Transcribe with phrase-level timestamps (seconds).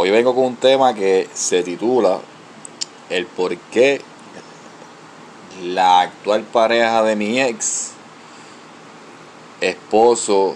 [0.00, 2.20] Hoy vengo con un tema que se titula
[3.10, 4.00] El por qué
[5.60, 7.94] la actual pareja de mi ex,
[9.60, 10.54] esposo,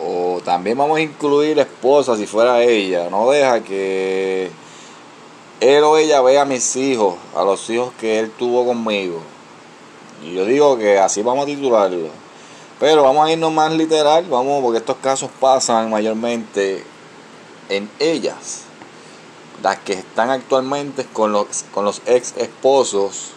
[0.00, 4.52] o también vamos a incluir esposa si fuera ella, no deja que
[5.58, 9.18] él o ella vea a mis hijos, a los hijos que él tuvo conmigo.
[10.22, 12.10] Y yo digo que así vamos a titularlo.
[12.78, 16.84] Pero vamos a irnos más literal, vamos, porque estos casos pasan mayormente
[17.68, 18.62] en ellas,
[19.62, 23.30] las que están actualmente con los, con los ex esposos,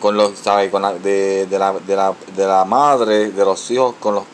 [0.00, 0.70] con los, ¿sabe?
[0.70, 4.24] Con la, de, la, de, la, de la madre, de los hijos, con los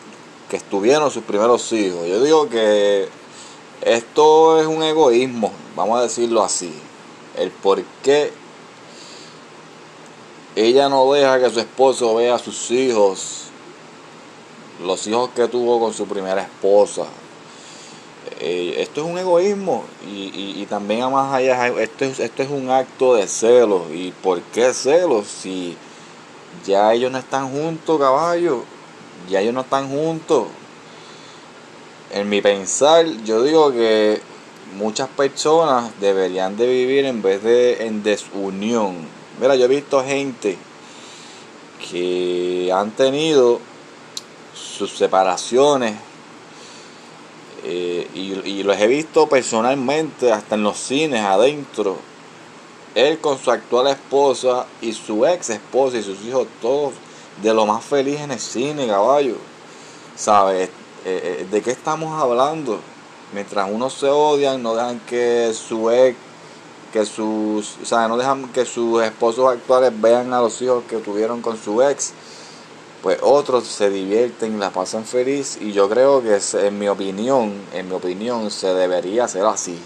[0.49, 2.07] que estuvieron sus primeros hijos.
[2.07, 3.09] Yo digo que
[3.81, 6.73] esto es un egoísmo, vamos a decirlo así.
[7.37, 8.33] El por qué
[10.55, 13.45] ella no deja que su esposo vea a sus hijos,
[14.85, 17.05] los hijos que tuvo con su primera esposa.
[18.41, 22.71] Eh, esto es un egoísmo y, y, también más allá, esto es, esto es un
[22.71, 23.83] acto de celos.
[23.93, 25.27] ¿Y por qué celos?
[25.27, 25.77] Si
[26.67, 28.65] ya ellos no están juntos, caballo,
[29.29, 30.47] ya ellos no están juntos.
[32.13, 34.21] En mi pensar, yo digo que
[34.77, 38.97] muchas personas deberían de vivir en vez de en desunión.
[39.41, 40.59] Mira, yo he visto gente
[41.91, 43.61] que han tenido
[44.55, 45.95] sus separaciones
[47.65, 51.97] eh, y, y, los he visto personalmente hasta en los cines adentro.
[52.95, 56.93] Él con su actual esposa y su ex esposa y sus hijos, todos
[57.41, 59.37] de lo más feliz en el cine, caballo.
[60.17, 60.69] ¿Sabes?
[61.05, 62.81] Eh, eh, ¿De qué estamos hablando?
[63.33, 66.17] Mientras unos se odian, no dejan que su ex,
[66.93, 70.99] que sus, o sea, no dejan que sus esposos actuales vean a los hijos que
[70.99, 72.13] tuvieron con su ex
[73.03, 77.89] pues otros se divierten, la pasan feliz y yo creo que en mi opinión, en
[77.89, 79.77] mi opinión se debería hacer así.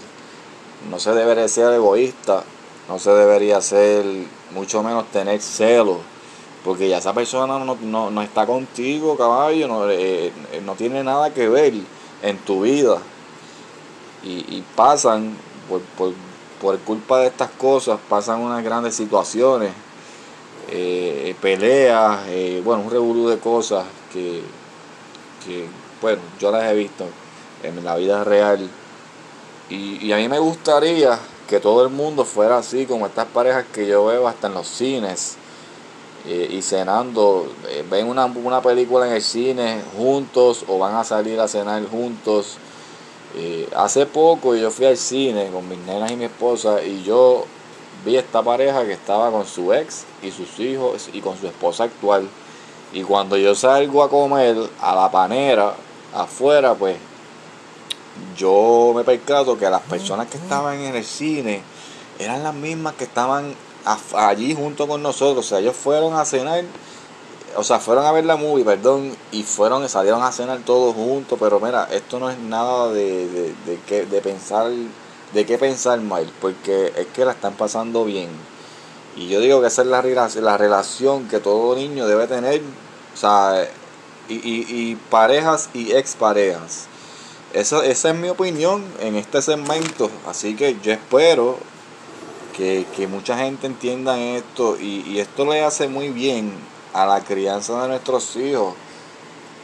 [0.91, 2.43] No se debería ser egoísta,
[2.87, 4.05] no se debería ser
[4.51, 5.97] mucho menos tener celos,
[6.63, 11.49] porque ya esa persona no, está contigo, caballo, no, eh, eh, no, tiene nada que
[11.49, 11.73] ver
[12.21, 12.99] en tu vida.
[14.23, 15.37] Y, pasan,
[15.69, 16.13] por, por,
[16.59, 19.71] por culpa de estas cosas, pasan unas grandes situaciones
[20.69, 24.41] eh, peleas, eh, bueno, un revolú de cosas que,
[26.01, 27.05] bueno, yo las he visto
[27.63, 28.69] en la vida real.
[29.69, 33.87] Y, a mí me gustaría que todo el mundo fuera así, como estas parejas que
[33.87, 35.37] yo veo hasta en los cines
[36.25, 37.47] eh, y cenando,
[37.89, 42.57] ven una, una, película en el cine juntos o van a salir a cenar juntos.
[43.75, 47.45] hace poco yo fui al cine con mis nenas y mi esposa y yo
[48.05, 51.85] vi esta pareja que estaba con su ex y sus hijos y con su esposa
[51.85, 52.27] actual.
[52.93, 55.73] Y cuando yo salgo a comer a la panera
[56.13, 56.97] afuera, pues
[58.35, 61.61] yo me percato que las personas que estaban en el cine
[62.19, 63.53] eran las mismas que estaban
[64.15, 65.45] allí junto con nosotros.
[65.45, 66.63] O sea, ellos fueron a cenar,
[67.55, 71.37] o sea, fueron a ver la movie, perdón, y fueron salieron a cenar todos juntos.
[71.39, 74.71] Pero mira, esto no es nada de, de, de, que, de pensar
[75.33, 78.29] de qué pensar mal, porque es que la están pasando bien.
[79.15, 80.01] Y yo digo que esa es la,
[80.41, 82.61] la relación que todo niño debe tener,
[83.13, 83.67] o sea,
[84.29, 86.87] y, y, parejas y exparejas.
[87.53, 91.57] Esa, esa es mi opinión en este segmento, así que yo espero
[92.55, 96.51] que, mucha gente entienda esto y, y esto le hace muy bien
[96.93, 98.73] a la crianza de nuestros hijos,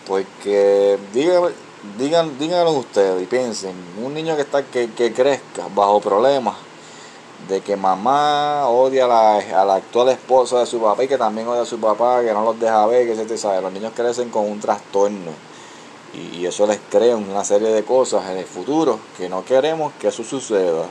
[0.07, 1.49] porque dígame,
[1.97, 6.55] digan, díganlo ustedes y piensen, un niño que está que, crezca bajo problemas
[7.47, 11.17] de que mamá odia a la, a la, actual esposa de su papá y que
[11.17, 13.61] también odia a su papá, que no los deja ver, que se te sabe.
[13.61, 15.31] Los niños crecen con un trastorno
[16.13, 20.09] y, eso les crea una serie de cosas en el futuro que no queremos que
[20.09, 20.85] eso suceda.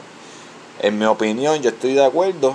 [0.81, 2.55] En mi opinión, yo estoy de acuerdo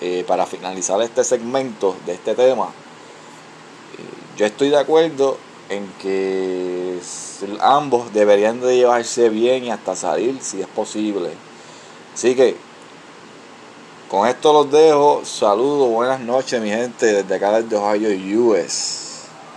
[0.00, 2.64] eh, para finalizar este segmento de este tema.
[2.64, 5.36] Eh, yo estoy de acuerdo
[5.68, 6.98] en que
[7.60, 11.30] ambos deberían de llevarse bien y hasta salir si es posible.
[12.14, 12.56] Así que
[14.08, 15.22] con esto los dejo.
[15.24, 19.07] Saludos, buenas noches mi gente desde acá desde Ohio US.